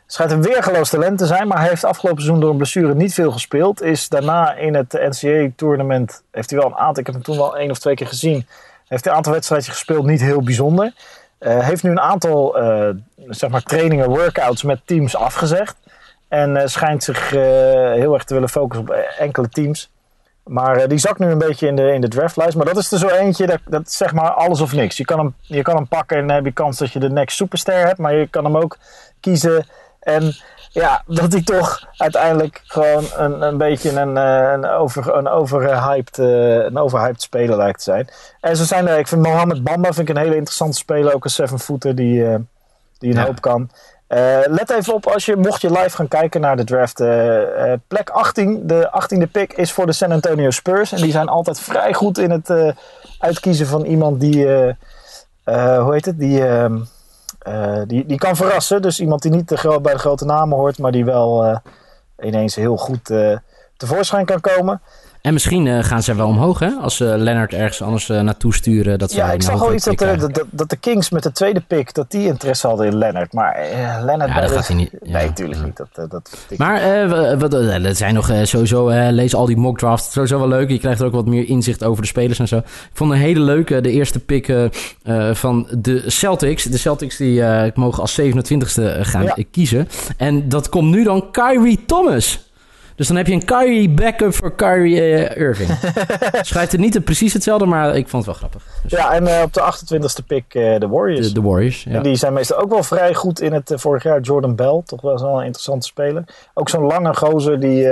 [0.06, 1.48] schijnt een weergeloos talent te zijn.
[1.48, 3.82] Maar hij heeft afgelopen seizoen door een blessure niet veel gespeeld.
[3.82, 7.56] Is daarna in het NCAA-tournament, heeft hij wel een aantal, ik heb hem toen wel
[7.56, 8.46] één of twee keer gezien.
[8.88, 10.92] Heeft hij een aantal wedstrijdjes gespeeld, niet heel bijzonder.
[11.38, 12.88] Eh, heeft nu een aantal eh,
[13.28, 15.76] zeg maar trainingen, workouts met teams afgezegd.
[16.28, 19.90] En eh, schijnt zich heel erg te willen focussen op enkele teams.
[20.44, 22.56] Maar die zakt nu een beetje in de, in de draftlijst.
[22.56, 24.96] Maar dat is er zo eentje, dat, dat zeg maar alles of niks.
[24.96, 27.10] Je kan, hem, je kan hem pakken en dan heb je kans dat je de
[27.10, 27.98] next superster hebt.
[27.98, 28.78] Maar je kan hem ook
[29.20, 29.66] kiezen.
[30.06, 30.34] En
[30.70, 36.18] ja, dat hij toch uiteindelijk gewoon een, een beetje een, eh, een, over, een, overhyped,
[36.18, 38.08] eh, een overhyped speler lijkt te zijn.
[38.40, 41.14] En zo zijn er, ik vind Mohamed Bamba vind ik een hele interessante speler.
[41.14, 42.34] Ook een seven-footer die, eh,
[42.98, 43.24] die een Ja.
[43.24, 43.70] hoop kan.
[44.46, 46.96] Let even op als je, mocht je live gaan kijken naar de draft.
[47.88, 50.92] plek 18, de 18e pick is voor de San Antonio Spurs.
[50.92, 52.74] En die zijn altijd vrij goed in het
[53.18, 54.46] uitkiezen van iemand die,
[55.44, 56.78] hoe heet het, die, ehm,
[57.46, 58.82] eh, die, die kan verrassen.
[58.82, 59.46] Dus iemand die niet
[59.82, 61.56] bij de grote namen hoort, maar die wel eh,
[62.18, 63.36] ineens heel goed eh,
[63.76, 64.80] tevoorschijn kan komen.
[65.26, 66.70] En misschien eh, gaan ze wel omhoog, hè?
[66.80, 68.98] Als ze Leonard ergens anders eh, naartoe sturen.
[68.98, 70.32] Dat Ja, ik zag al iets dat, eh, krijgen.
[70.50, 73.32] dat, de Kings met de tweede pick, dat die interesse hadden in Leonard.
[73.32, 74.30] Maar eh Leonard...
[74.30, 74.90] Ja, dat gaat de- hij niet.
[75.02, 75.12] Ja.
[75.18, 75.76] Nee, natuurlijk niet.
[75.76, 79.56] Dat, eh, dat, Maar eh, eh, er zijn nog eh, sowieso, eh, lees al die
[79.56, 80.70] mock drafts, sowieso wel leuk.
[80.70, 82.56] Je krijgt er ook wat meer inzicht over de spelers en zo.
[82.56, 84.64] Ik vond een hele leuke, de eerste pick eh,
[85.02, 86.64] eh, van de Celtics.
[86.64, 89.34] De Celtics die eh, mogen als 27e gaan Ja.
[89.34, 89.88] eh, kiezen.
[90.16, 92.45] En dat komt nu dan Kyrie Thomas.
[92.96, 95.70] Dus dan heb je een Kyrie backup voor Kyrie eh, Irving.
[96.40, 98.72] Schrijft het niet precies hetzelfde, maar ik vond het wel grappig.
[98.82, 101.32] Dus Ja, en eh, op de 28e pick eh, de Warriors.
[101.32, 101.92] de, Warriors, ja.
[101.92, 104.20] En die zijn meestal ook wel vrij goed in het vorig jaar.
[104.20, 106.24] Jordan Bell, toch wel zo'n interessante speler.
[106.54, 107.88] Ook zo'n lange gozer die...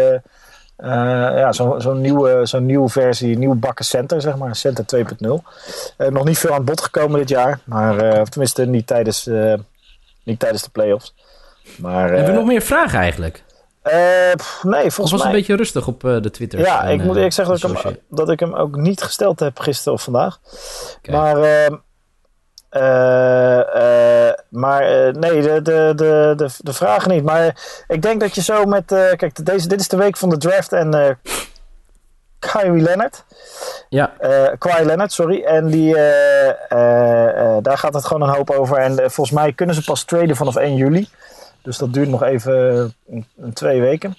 [0.77, 4.57] ja, zo'n zo'n nieuwe, zo'n nieuwe versie, nieuwe bakken center, zeg maar.
[4.57, 5.29] Center 2.0.
[5.97, 7.59] Eh, nog niet veel aan bod gekomen dit jaar.
[7.65, 9.31] Maar, of tenminste niet tijdens,
[10.25, 11.15] niet tijdens de playoffs.
[11.79, 13.43] Maar, Hebben we nog meer vragen eigenlijk?
[13.93, 15.31] Eh, pff, nee, volgens was het mij...
[15.31, 16.59] een beetje rustig op eh, de Twitter?
[16.59, 19.03] Ja, en, ik moet eh, eerlijk zeggen dat ik, hem, dat ik hem ook niet
[19.03, 20.41] gesteld heb gisteren of vandaag.
[21.03, 21.75] Maar, ehm,
[22.75, 27.25] eh, eh, maar eh, nee, de, de, de, de, de vragen niet.
[27.25, 27.57] Maar
[27.89, 28.85] ik denk dat je zo met.
[29.17, 31.19] kijk, deze, dit is de week van de draft en.
[32.39, 33.25] Kyrie Leonard.
[33.89, 34.13] Ja,
[34.59, 35.43] Kawhi Leonard, sorry.
[35.43, 35.95] En die,
[37.63, 38.77] daar gaat het gewoon een hoop over.
[38.77, 41.09] En volgens mij kunnen ze pas traden vanaf 1 juli.
[41.65, 42.95] Dus dat duurt nog even
[43.53, 44.17] twee weken.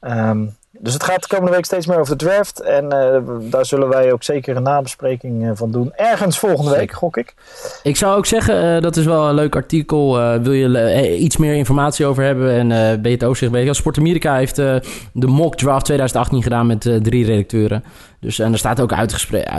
[0.00, 0.46] Ehm,
[0.82, 2.60] dus het gaat de komende week steeds meer over de draft.
[2.60, 5.92] En eh, daar zullen wij ook zeker een nabespreking eh, van doen.
[5.94, 6.96] Ergens volgende week, Zeker.
[6.96, 7.34] gok ik.
[7.82, 10.18] Ik zou ook zeggen, eh, dat is wel een leuk artikel.
[10.40, 12.68] Wil je iets meer informatie over hebben en
[13.02, 13.76] ben je het overzicht bezig?
[13.76, 17.84] Sport Amerika heeft de mock draft 2018 gedaan met drie redacteuren.
[18.20, 18.94] Dus, en er staat ook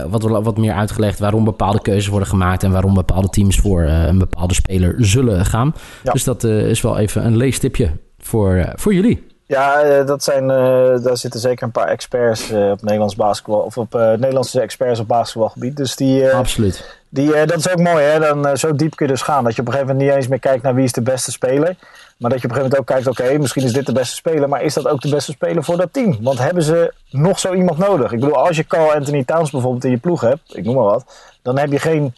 [0.09, 2.63] wat, wat meer uitgelegd waarom bepaalde keuzes worden gemaakt...
[2.63, 5.75] en waarom bepaalde teams voor een bepaalde speler zullen gaan.
[6.03, 6.11] Ja.
[6.11, 9.31] Dus dat is wel even een leestipje voor, voor jullie.
[9.45, 13.59] Ja, eh, dat zijn, eh, daar zitten zeker een paar experts eh, op Nederlands basketbal.
[13.59, 15.77] Of op eh, Nederlandse experts op basketbalgebied.
[15.77, 16.97] Dus die, Absoluut.
[17.09, 18.19] die, dat is ook mooi, hè?
[18.19, 19.43] Dan, zo diep kun je dus gaan.
[19.43, 21.31] Dat je op een gegeven moment niet eens meer kijkt naar wie is de beste
[21.31, 21.75] speler.
[22.17, 24.15] Maar dat je op een gegeven moment ook kijkt, oké, misschien is dit de beste
[24.15, 24.49] speler.
[24.49, 26.17] Maar is dat ook de beste speler voor dat team?
[26.21, 28.11] Want hebben ze nog zo iemand nodig?
[28.11, 30.83] Ik bedoel, als je Carl Anthony Towns bijvoorbeeld in je ploeg hebt, ik noem maar
[30.83, 31.05] wat.
[31.41, 32.15] Dan heb je, geen,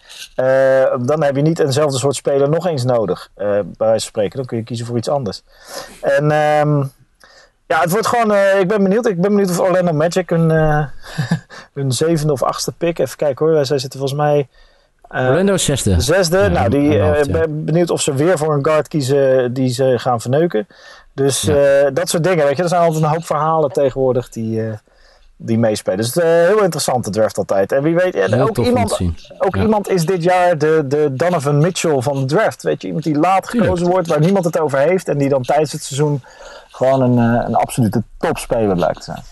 [1.06, 3.30] dan heb je niet eenzelfde soort speler nog eens nodig.
[3.36, 4.38] bij wijze van spreken.
[4.38, 5.44] Dan kun je kiezen voor iets anders.
[6.02, 6.84] En ehm,
[7.67, 8.32] ja, het wordt gewoon.
[8.34, 9.06] eh, ik ben benieuwd.
[9.08, 10.86] Ik ben benieuwd of Orlando Magic hun, eh,
[11.73, 12.99] hun zevende of achtste pick.
[12.99, 13.65] Even kijken hoor.
[13.65, 14.47] Zij zitten volgens mij.
[15.10, 16.01] eh, Orlando is zesde.
[16.01, 16.38] Zesde.
[16.38, 17.32] Ja, nou, die eh, hoofd, ja.
[17.32, 20.67] ben benieuwd of ze weer voor een guard kiezen die ze gaan verneuken.
[21.13, 21.56] Dus Ja.
[21.56, 22.45] eh, dat soort dingen.
[22.45, 24.73] Weet je, er zijn altijd een hoop verhalen tegenwoordig die, eh,
[25.38, 25.97] die meespelen.
[25.97, 27.71] Dus eh, heel interessant, de draft altijd.
[27.71, 28.99] En wie weet, en ook, iemand,
[29.38, 32.63] ook iemand is dit jaar de, de Donovan Mitchell van de draft.
[32.63, 33.63] Weet je, iemand die laat Tuurlijk.
[33.63, 35.08] gekozen wordt, waar niemand het over heeft.
[35.08, 36.23] En die dan tijdens het seizoen
[36.76, 39.24] gewoon een, eh, een absolute topspeler blijkt te zijn.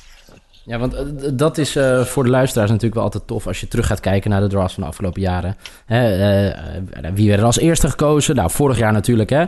[0.66, 1.04] Ja, want eh,
[1.34, 4.30] dat is eh, voor de luisteraars natuurlijk wel altijd tof als je terug gaat kijken
[4.30, 5.56] naar de drafts van de afgelopen jaren.
[5.86, 6.52] Hè,
[7.14, 8.36] wie werd er als eerste gekozen?
[8.36, 9.46] Nou, vorig jaar natuurlijk, hè.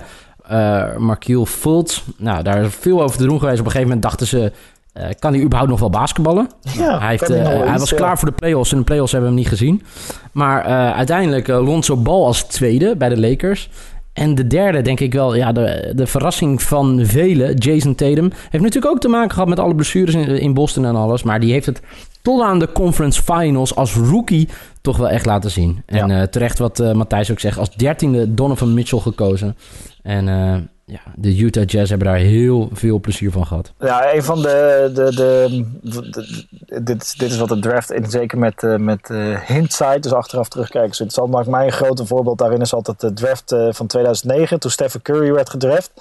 [0.51, 2.01] Uh, Markiel Fultz.
[2.17, 3.59] Nou, daar is veel over te doen geweest.
[3.59, 4.51] Op een gegeven moment dachten ze...
[4.93, 6.49] eh, kan hij überhaupt nog wel basketballen?
[6.61, 7.95] Ja, hij, heeft, hij iets, was ja.
[7.95, 8.71] klaar voor de playoffs.
[8.71, 9.83] En de playoffs hebben we hem niet gezien.
[10.31, 13.69] Maar eh, uiteindelijk eh, Lonzo Ball als tweede bij de Lakers.
[14.15, 18.31] En de derde, denk ik wel, ja, de, de verrassing van velen, Jason Tatum.
[18.49, 21.23] Heeft natuurlijk ook te maken gehad met alle blessures in, in Boston en alles.
[21.23, 21.81] Maar die heeft het
[22.21, 24.49] tot aan de conference finals als rookie
[24.81, 25.81] toch wel echt laten zien.
[25.85, 26.21] En Ja.
[26.21, 29.55] eh, terecht wat eh, Matthijs ook zegt, als dertiende Donovan Mitchell gekozen.
[30.03, 33.71] En eh, ja, de Utah Jazz hebben daar heel veel plezier van gehad.
[33.79, 34.91] Ja, een van de.
[34.93, 39.39] de, de, dit, is- dit is wat de draft, in, zeker met, eh, met eh,
[39.41, 40.91] hindsight, dus achteraf terugkijken.
[40.91, 41.31] is interessant.
[41.33, 45.31] Maar mijn grote voorbeeld daarin is altijd de draft eh, van 2009, toen Stephen Curry
[45.31, 45.91] werd gedraft.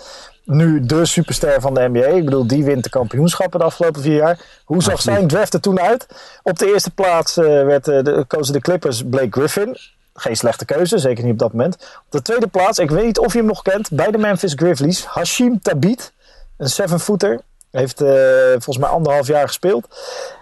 [0.44, 2.06] Nu de superster van de NBA.
[2.06, 4.40] Ik bedoel, die wint de kampioenschappen de afgelopen vier jaar.
[4.64, 6.06] Hoe zag zijn draft er toen uit?
[6.42, 9.76] Op de eerste plaats werd, de, kozen de Clippers Blake Griffin.
[10.14, 11.74] Geen slechte keuze, zeker niet op dat moment.
[11.74, 14.52] Op de tweede plaats, ik weet niet of je hem nog kent, bij de Memphis
[14.56, 16.12] Grizzlies, Hashim Tabit.
[16.56, 17.40] Een seven-footer.
[17.70, 18.14] Heeft eh,
[18.50, 19.88] volgens mij anderhalf jaar gespeeld.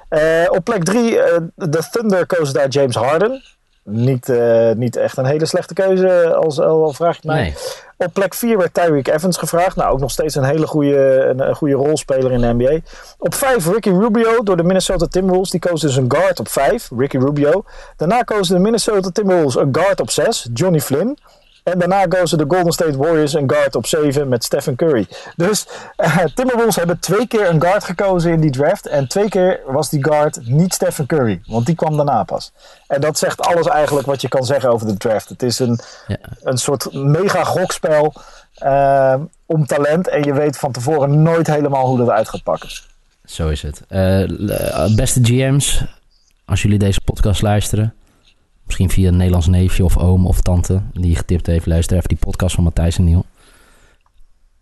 [0.09, 3.43] Eh, op plek drie, eh, de Thunder kozen daar James Harden.
[3.85, 4.33] Niet,
[4.77, 7.43] niet echt een hele slechte keuze, als, al vraag het mij.
[7.43, 7.55] Nee.
[8.03, 9.77] Op plek 4 werd Tyreek Evans gevraagd.
[9.77, 12.79] Nou, ook nog steeds een hele goede, een, goede rolspeler in de NBA.
[13.19, 15.51] Op 5 Ricky Rubio door de Minnesota Timberwolves.
[15.51, 17.65] Die koos dus een guard op 5, Ricky Rubio.
[17.97, 21.19] Daarna kozen de Minnesota Timberwolves een guard op 6, Johnny Flynn.
[21.63, 25.07] En daarna kozen de Golden State Warriors een guard op 7 met Stephen Curry.
[25.37, 28.87] Dus eh, Timberwolves hebben twee keer een guard gekozen in die draft.
[28.87, 31.41] En twee keer was die guard niet Stephen Curry.
[31.47, 32.53] Want die kwam daarna pas.
[32.87, 35.29] En dat zegt alles eigenlijk wat je kan zeggen over de draft.
[35.29, 36.17] Het is een, Ja.
[36.43, 38.13] een soort mega gokspel
[38.55, 39.15] eh,
[39.47, 40.09] om talent.
[40.09, 42.69] En je weet van tevoren nooit helemaal hoe dat uit gaat pakken.
[43.25, 43.83] Zo is het.
[43.89, 45.85] Eh, beste GM's,
[46.45, 47.95] als jullie deze podcast luisteren,
[48.65, 52.19] misschien via een Nederlands neefje of oom of tante die getipt heeft, luister even die
[52.19, 53.25] podcast van Matthijs en Niel.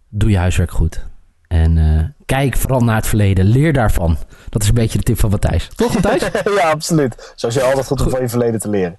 [0.09, 1.09] Doe je huiswerk goed.
[1.51, 3.45] En eh, kijk vooral naar het verleden.
[3.45, 4.17] Leer daarvan.
[4.49, 5.69] Dat is een beetje de tip van Matthijs.
[5.75, 6.31] Toch, Matthijs?
[6.59, 7.33] ja, absoluut.
[7.37, 8.99] Zoals je altijd goed om van je verleden te leren.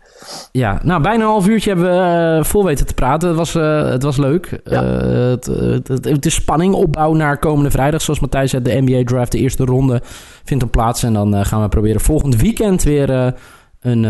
[0.51, 3.27] Ja, nou, bijna een half uurtje hebben we eh, vol weten te praten.
[3.27, 4.61] Het was, eh, het was leuk.
[4.63, 4.83] Ja.
[4.83, 8.01] Het, het, het, het is spanning, opbouw naar komende vrijdag.
[8.01, 10.01] Zoals Matthijs zei, de NBA Draft, de eerste ronde
[10.43, 11.03] vindt dan plaats.
[11.03, 13.33] En dan gaan we proberen volgend weekend weer
[13.79, 14.03] een,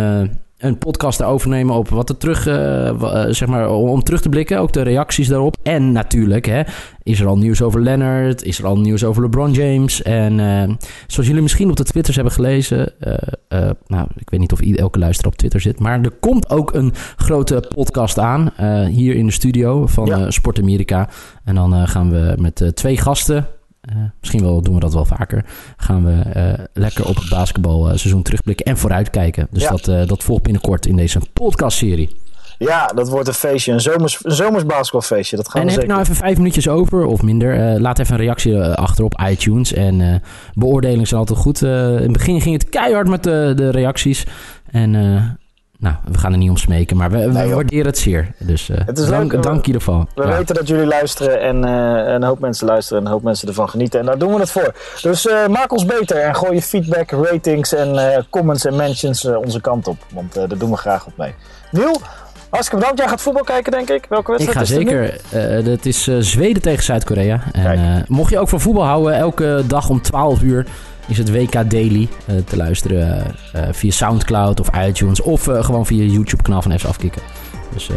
[0.62, 4.30] een podcast te overnemen op wat er terug, eh, eh, zeg maar, om, terug te
[4.30, 4.60] blikken.
[4.60, 5.58] Ook de reacties daarop.
[5.64, 6.62] En natuurlijk, hè,
[7.04, 8.44] is er al nieuws over Leonard?
[8.44, 10.02] Is er al nieuws over LeBron James?
[10.02, 10.76] En eh,
[11.08, 12.94] zoals jullie misschien op de Twitters hebben gelezen,
[13.88, 16.94] nou, ik weet niet of elke luisteraar op Twitter zit, maar er komt ook een
[17.16, 18.52] grote podcast aan
[18.88, 20.32] hier in de studio van Ja.
[20.32, 21.10] Sport Amerika.
[21.44, 23.48] En dan gaan we met twee gasten.
[23.82, 25.46] Eh, misschien wel doen we dat wel vaker.
[25.78, 29.48] Gaan we eh, lekker op het basketbalseizoen terugblikken en vooruitkijken.
[29.52, 29.70] Dus Ja.
[29.70, 32.16] dat, eh, dat volgt binnenkort in deze podcastserie.
[32.58, 33.72] Ja, dat wordt een feestje.
[33.72, 35.36] Een zomers, een zomers basketbalfeestje.
[35.36, 37.74] Dat gaan En we heb je zeker nou even vijf minuutjes over of minder?
[37.74, 39.74] eh, laat even een reactie eh, achter op iTunes.
[39.74, 40.16] En eh
[40.54, 41.62] beoordelingen zijn altijd goed.
[41.62, 44.26] Eh, in het begin ging het keihard met de, de reacties.
[44.72, 45.24] En eh,
[45.82, 47.56] nou, we gaan er niet om smeken, maar we, we Nee, joh.
[47.56, 48.32] waarderen het zeer.
[48.38, 50.08] Dus eh, Het is dank, leuk, dank in ieder geval.
[50.16, 50.38] We Ja.
[50.38, 53.70] weten dat jullie luisteren en eh, een hoop mensen luisteren en een hoop mensen ervan
[53.70, 54.00] genieten.
[54.00, 54.74] En daar doen we het voor.
[55.02, 59.62] Dus eh, maak ons beter en gooi je feedback, ratings en comments en mentions onze
[59.62, 59.98] kant op.
[60.14, 61.34] Want daar doen we graag op mee.
[61.72, 62.02] Niel,
[62.50, 63.00] hartstikke bedankt.
[63.00, 64.06] Jij gaat voetbal kijken, denk ik.
[64.10, 65.64] Welke Ik wedstrijd ga is het zeker.
[65.66, 67.42] dat is Zweden tegen Zuid-Korea.
[67.52, 70.66] En mocht je ook van voetbal houden, elke dag om 12 uur
[71.12, 75.86] is het WK Daily eh, te luisteren eh, eh, via Soundcloud of iTunes of gewoon
[75.86, 77.22] via YouTube kanaal van FC Afkikken.
[77.74, 77.90] Dus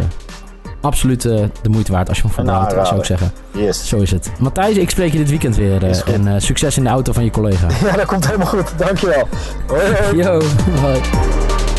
[0.80, 3.32] absoluut de moeite waard als je van voetbal Een houdt, zou ik zeggen.
[3.50, 3.88] Yes.
[3.88, 4.30] Zo is het.
[4.38, 6.04] Matthijs, ik spreek je dit weekend weer.
[6.06, 7.66] en succes in de auto van je collega.
[7.84, 8.72] Ja, dat komt helemaal goed.
[8.76, 9.28] Dankjewel.
[9.66, 10.16] Hoi.
[10.16, 10.40] Yo.